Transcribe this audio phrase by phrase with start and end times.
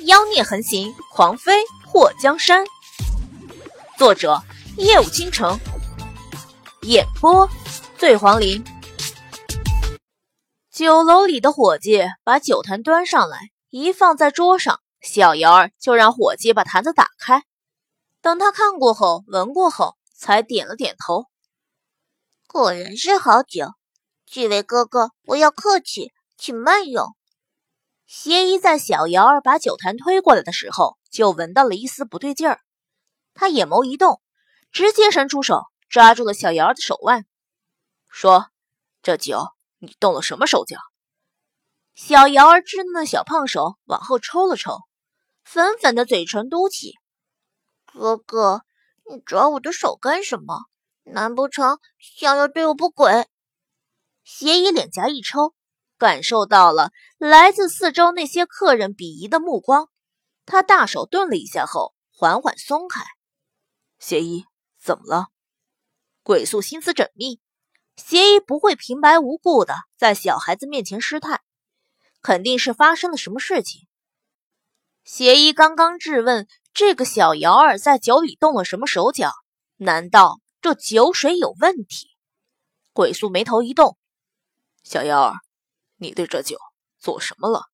[0.00, 1.52] 妖孽横行，狂妃
[1.86, 2.66] 祸江山。
[3.96, 4.42] 作者：
[4.76, 5.58] 夜舞倾城，
[6.82, 7.48] 演播：
[7.96, 8.62] 醉黄林。
[10.70, 17.44] 酒楼里的伙计把酒坛端上来，一放在桌上，小瑶儿就让伙计把坛子打开。
[18.20, 21.24] 等他看过后，闻过后，才点了点头。
[22.46, 23.72] 果然是好酒，
[24.30, 27.16] 几位哥哥不要客气，请慢用。
[28.06, 32.60] 邪医在小瑶儿把酒坛推过来的时候，就闻到了一丝不对劲儿。
[33.34, 34.22] 他眼眸一动，
[34.70, 37.26] 直接伸出手抓住了小瑶儿的手腕，
[38.08, 38.48] 说
[39.02, 40.78] ：“这酒你动了什么手脚？”
[41.94, 44.78] 小瑶儿稚嫩的小胖手往后抽了抽，
[45.42, 46.94] 粉粉的嘴唇嘟起
[47.92, 48.62] ：“哥哥，
[49.10, 50.66] 你抓我的手干什么？
[51.02, 53.26] 难不成想要对我不轨？”
[54.22, 55.54] 邪医脸颊一抽。
[55.98, 59.88] 感受到了来自四周那些客人鄙夷的目光，
[60.44, 63.04] 他大手顿了一下后，缓缓松开。
[63.98, 64.44] 邪医
[64.78, 65.28] 怎么了？
[66.22, 67.40] 鬼宿心思缜密，
[67.96, 71.40] 邪医不会平白无故的在小孩子面前失态，
[72.20, 73.86] 肯定是发生了什么事情。
[75.04, 79.32] 邪医刚刚质问这个小瑶儿在酒里动了什么手脚，
[79.76, 82.08] 难道这酒水有问题？
[82.92, 83.96] 鬼宿眉头一动，
[84.82, 85.45] 小瑶儿。
[85.96, 86.58] 你对这酒
[86.98, 87.66] 做什么了？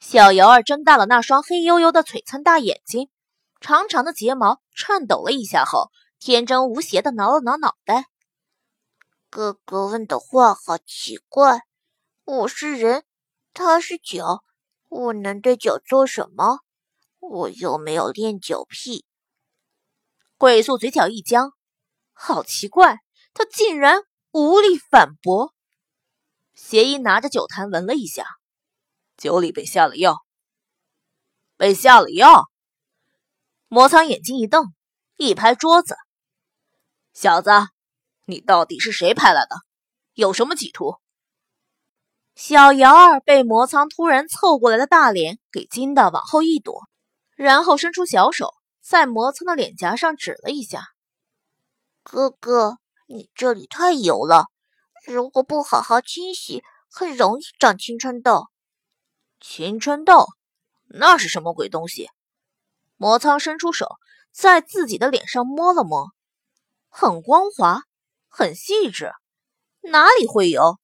[0.00, 3.08] 小瑶儿睁大了那双黑黝黝的璀璨大眼睛，
[3.60, 8.06] 长长的睫毛颤抖了一下后，天真无邪的挠了挠脑袋。
[9.30, 11.60] 哥哥问的话好奇怪，
[12.24, 13.04] 我是人，
[13.54, 14.42] 他是酒，
[14.88, 16.58] 我能对酒做什么？
[17.20, 19.06] 我又没有恋酒癖。
[20.36, 21.52] 鬼宿嘴角一僵，
[22.12, 22.98] 好奇怪，
[23.32, 25.54] 他竟然无力反驳。
[26.54, 28.26] 邪医拿着酒坛闻了一下，
[29.16, 30.18] 酒里被下了药。
[31.56, 32.50] 被下了药。
[33.68, 34.74] 魔苍眼睛一瞪，
[35.16, 35.96] 一拍桌子
[37.14, 37.50] ：“小子，
[38.26, 39.56] 你到底是谁派来的？
[40.12, 40.96] 有什么企图？”
[42.34, 46.82] 小瑶儿被魔苍突然凑过来的大脸给惊得往后一躲，
[47.34, 48.52] 然后伸出小手
[48.82, 50.88] 在魔苍的脸颊上指了一下
[52.02, 54.46] ：“哥哥，你这里太油了。”
[55.04, 58.46] 如果不好好清洗，很容易长青春痘。
[59.40, 60.26] 青春痘？
[60.86, 62.08] 那是什么鬼东西？
[62.96, 63.96] 魔苍伸出手，
[64.30, 66.12] 在自己的脸上摸了摸，
[66.88, 67.82] 很光滑，
[68.28, 69.12] 很细致，
[69.80, 70.78] 哪里会有？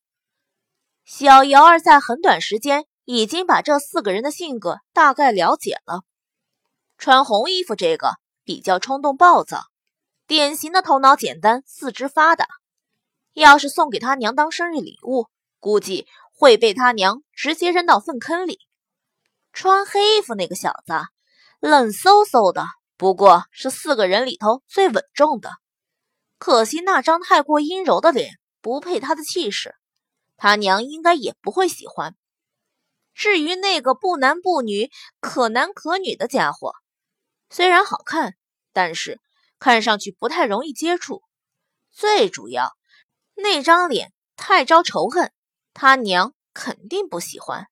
[1.04, 6.02] 小瑶儿在很短时间已经把这四个人的性格大概了解了。
[6.96, 9.66] 穿红衣服这个比较冲动暴躁，
[10.26, 12.48] 典型的头脑简单，四肢发达。
[13.38, 15.26] 要是送给他娘当生日礼物，
[15.60, 18.58] 估计会被他娘直接扔到粪坑里。
[19.52, 20.92] 穿黑衣服那个小子，
[21.60, 22.66] 冷飕飕的，
[22.96, 25.50] 不过是四个人里头最稳重的。
[26.38, 29.74] 可惜那张太过阴柔的脸不配他的气势，
[30.36, 32.14] 他娘应该也不会喜欢。
[33.14, 36.72] 至于那个不男不女、可男可女的家伙，
[37.50, 38.34] 虽然好看，
[38.72, 39.18] 但是
[39.58, 41.22] 看上去不太容易接触。
[41.90, 42.77] 最主要。
[43.40, 45.32] 那张脸太招仇恨，
[45.72, 47.68] 他娘肯定不喜欢。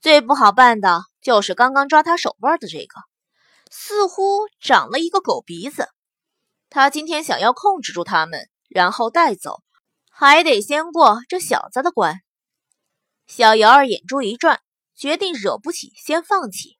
[0.00, 3.00] 最不好办的就是刚刚抓他手腕的这个，
[3.68, 5.88] 似乎长了一个狗鼻子。
[6.68, 9.60] 他今天想要控制住他们，然后带走，
[10.08, 12.20] 还得先过这小子的关。
[13.26, 14.60] 小瑶儿眼珠一转，
[14.94, 16.78] 决定惹不起先放弃。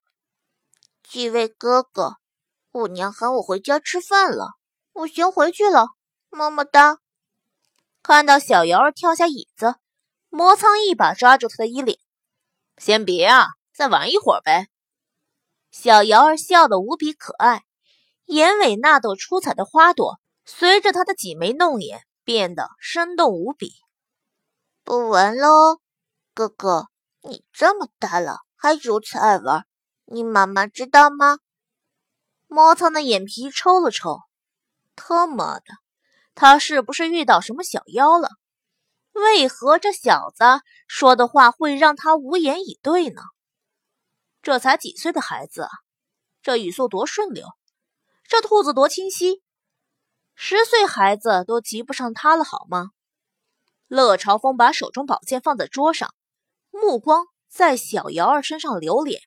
[1.02, 2.18] 几位哥哥，
[2.70, 4.52] 我娘喊我回家吃饭了，
[4.92, 5.88] 我先回去了，
[6.30, 6.98] 么么哒。
[8.02, 9.76] 看到小瑶儿跳下椅子，
[10.28, 11.98] 魔苍一把抓住她的衣领
[12.78, 14.68] ：“先别啊，再玩一会儿呗。”
[15.70, 17.62] 小瑶儿笑得无比可爱，
[18.24, 23.72] 眼尾那朵出彩的花朵随着她的挤眉弄眼变得生动无比。
[24.82, 25.80] 不玩喽，
[26.34, 26.88] 哥哥，
[27.22, 29.66] 你这么大了还如此爱玩，
[30.06, 31.38] 你妈妈知道吗？
[32.48, 34.18] 魔苍的眼皮抽了抽，
[34.96, 35.64] 他妈的！
[36.34, 38.28] 他是不是遇到什么小妖了？
[39.12, 40.44] 为何这小子
[40.86, 43.22] 说的话会让他无言以对呢？
[44.40, 45.68] 这才几岁的孩子，
[46.42, 47.46] 这语速多顺溜，
[48.24, 49.42] 这兔子多清晰，
[50.34, 52.90] 十岁孩子都及不上他了，好吗？
[53.88, 56.14] 乐朝风把手中宝剑放在桌上，
[56.70, 59.20] 目光在小瑶儿身上流连。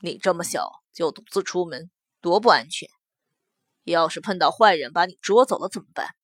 [0.00, 1.90] 你这么小就独自出门，
[2.20, 2.88] 多不安全。
[3.84, 6.14] 要是碰到坏人把你捉走了怎么办？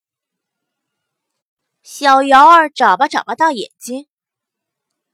[1.83, 4.07] 小瑶儿眨巴眨巴大眼睛，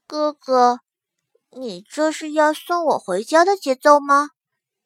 [0.05, 0.81] 哥哥，
[1.51, 4.31] 你这是要送我回家的节奏吗？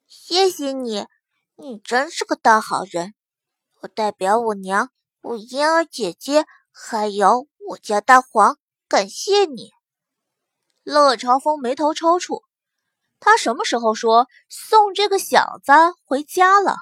[0.07, 1.07] 谢谢你，
[1.55, 3.15] 你真是个大好人。
[3.81, 4.91] 我代表我娘、
[5.21, 9.71] 我嫣儿姐姐，还有我家大黄，感谢你。
[10.83, 12.43] 乐朝风眉头抽搐，
[13.19, 15.71] 他什么时候说送这个小子
[16.05, 16.75] 回家了？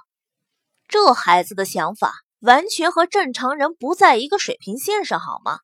[0.89, 5.59] 这孩子的想法完全和正常人不在一个水平线上，好吗？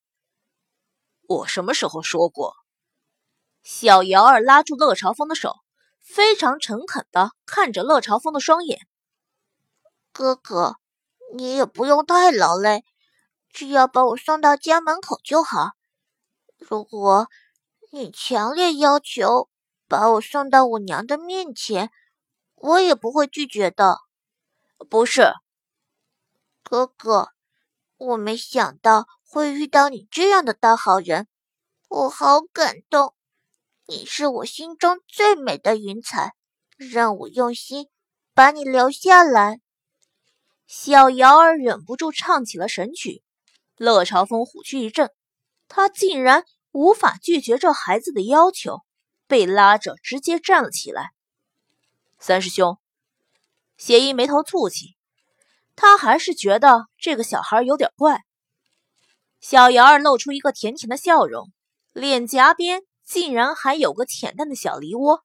[1.28, 2.54] 我什么时候说过？
[3.64, 5.56] 小瑶儿拉住乐朝风的手，
[6.00, 8.80] 非常诚恳的看着乐朝风的双眼。
[10.12, 10.76] 哥哥，
[11.36, 12.84] 你也不用太劳累，
[13.50, 15.72] 只要把我送到家门口就好。
[16.60, 17.28] 如果
[17.92, 19.50] 你强烈要求
[19.88, 21.90] 把我送到我娘的面前，
[22.54, 24.05] 我也不会拒绝的。
[24.78, 25.34] 不是，
[26.64, 27.30] 哥哥，
[27.98, 31.28] 我没想到会遇到你这样的大好人，
[31.88, 33.14] 我好感动。
[33.88, 36.34] 你是我心中最美的云彩，
[36.78, 37.88] 让我用心
[38.34, 39.62] 把你留下来。
[40.68, 43.24] 小瑶儿忍不住唱起了神曲，
[43.78, 45.12] 乐朝风虎躯一震，
[45.68, 48.82] 他竟然无法拒绝这孩子的要求，
[49.28, 51.12] 被拉着直接站了起来。
[52.18, 52.80] 三师兄，
[53.78, 54.96] 邪医眉头蹙起，
[55.76, 58.24] 他还是觉得这个小孩有点怪。
[59.40, 61.52] 小瑶儿露出一个甜甜的笑容，
[61.94, 62.82] 脸颊边。
[63.06, 65.24] 竟然还有个浅淡的小梨窝。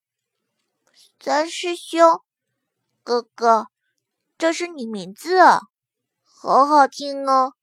[1.18, 2.20] 三师兄，
[3.02, 3.68] 哥哥，
[4.36, 5.62] 这是你名字啊，
[6.22, 7.54] 好好听哦。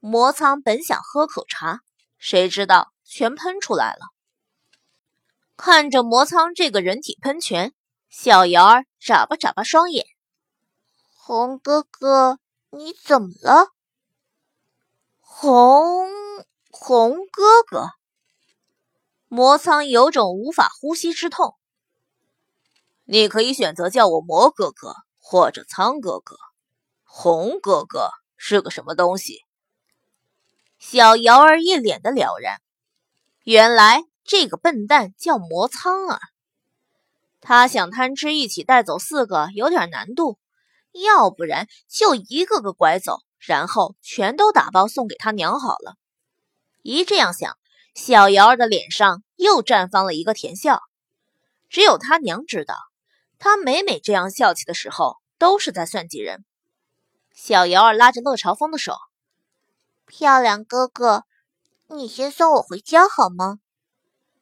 [0.00, 1.82] 魔苍本想喝口茶，
[2.16, 4.06] 谁知道全喷出来了。
[5.58, 7.74] 看着魔苍这个人体喷泉，
[8.18, 10.06] 小瑶儿眨巴眨巴双眼。
[11.12, 12.38] 红哥哥，
[12.70, 13.68] 你怎么了？
[15.20, 16.08] 红。
[16.70, 17.90] 红哥哥，
[19.28, 21.54] 魔苍有种无法呼吸之痛。
[23.04, 26.36] 你可以选择叫我魔哥哥或者苍哥哥。
[27.04, 29.42] 红哥哥是个什么东西？
[30.78, 32.62] 小瑶儿一脸的了然。
[33.44, 36.18] 原来这个笨蛋叫魔苍啊！
[37.48, 40.36] 他想贪吃一起带走四个有点难度，
[40.90, 45.94] 要不然就一个个拐走，然后全都打包送给他娘好了。
[46.82, 47.56] 一这样想，
[47.94, 50.82] 小瑶儿的脸上又绽放了一个甜笑。
[51.70, 52.74] 只有他娘知道，
[53.38, 56.44] 他每每这样笑起的时候，都是在算计人。
[57.32, 58.96] 小瑶儿拉着乐朝风的手
[60.04, 61.22] ：“漂亮哥哥，
[61.86, 63.60] 你先送我回家好吗？”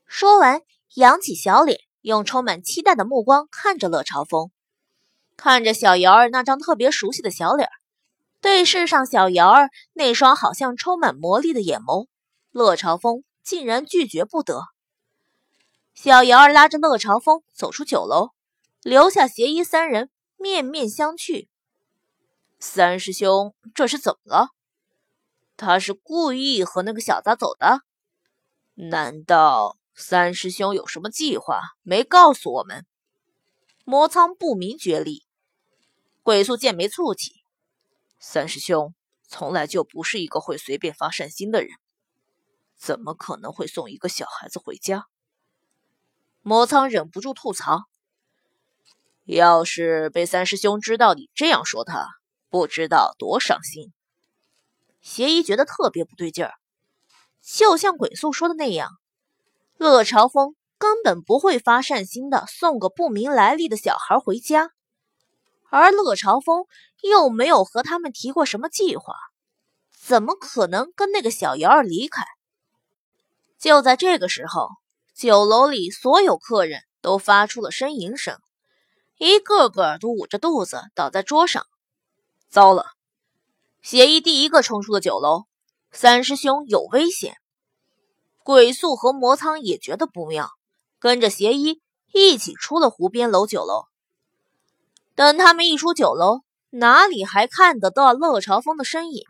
[0.08, 0.62] 说完，
[0.94, 4.50] 扬起小脸，用充满期待的目光看着乐朝风，
[5.38, 7.70] 看着小瑶儿那张特别熟悉的小脸，
[8.42, 12.08] 对视上小瑶儿那双好像充满魔力的眼眸。
[12.52, 14.64] 乐朝风竟然拒绝不得。
[15.94, 18.32] 小瑶儿拉着乐朝风走出酒楼，
[18.82, 21.48] 留下邪医三人面面相觑。
[22.58, 24.48] 三师兄这是怎么了？
[25.56, 27.80] 他是故意和那个小子走的？
[28.74, 32.84] 难道三师兄有什么计划没告诉我们？
[33.84, 35.24] 魔苍不明觉厉，
[36.22, 37.44] 鬼宿剑眉蹙起。
[38.18, 38.94] 三师兄
[39.28, 41.70] 从来就不是一个会随便发善心的人。
[42.76, 45.06] 怎么可能会送一个小孩子回家？
[46.42, 47.84] 魔苍忍不住吐槽
[49.24, 52.08] ：“要是被三师兄知道你这样说他，
[52.50, 53.92] 不知道多伤心。”
[55.00, 56.54] 邪医觉得特别不对劲儿，
[57.42, 58.90] 就像鬼宿说的那样，
[59.84, 64.70] 乐朝风根本不会发善心的送个不明来历的小孩回家，
[65.68, 66.64] 而乐朝风
[67.02, 69.14] 又没有和他们提过什么计划，
[69.94, 72.24] 怎么可能跟那个小瑶儿离开？
[73.58, 74.70] 就在这个时候，
[75.14, 78.38] 酒楼里所有客人都发出了呻吟声，
[79.18, 81.66] 一个个都捂着肚子倒在桌上。
[82.48, 82.86] 糟了！
[83.82, 85.44] 邪医第一个冲出了酒楼，
[85.92, 87.36] 三师兄有危险。
[88.44, 90.50] 鬼宿和魔苍也觉得不妙，
[90.98, 91.80] 跟着邪医
[92.12, 93.86] 一起出了湖边楼酒楼。
[95.14, 99.24] 等他们一出酒楼，哪里还看得到乐朝风的身影？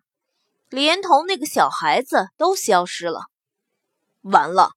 [0.68, 3.26] 连同那个小孩子都消失了。
[4.22, 4.72] 完了，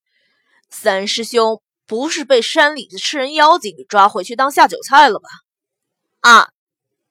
[0.69, 5.27] 三师兄不是被山里的吃人妖精给抓回去当下酒菜了吧？
[6.19, 6.49] 啊，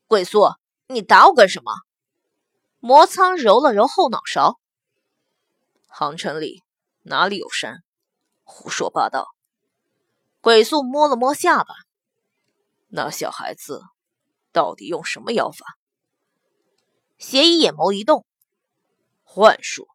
[0.07, 0.55] 鬼宿，
[0.87, 1.73] 你打我干什么？
[2.79, 4.61] 魔苍揉了揉后脑勺。
[5.89, 6.63] 杭城里
[7.09, 7.85] 哪里有山？
[8.43, 9.29] 胡说八道！
[10.41, 11.73] 鬼宿摸了摸下巴。
[12.89, 13.85] 那小孩子
[14.51, 15.79] 到底用什么妖法？
[17.17, 18.27] 邪医眼眸一动，
[19.23, 19.87] 幻术。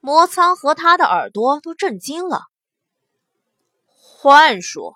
[0.00, 2.46] 魔苍和他的耳朵都震惊了。
[3.86, 4.92] 幻术，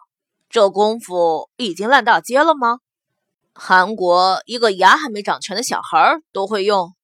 [0.48, 2.80] 这功夫已经烂大街了吗？
[3.54, 6.96] 韩国一个牙还没长全的小孩都会用？